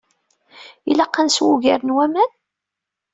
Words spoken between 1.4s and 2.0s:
ugar n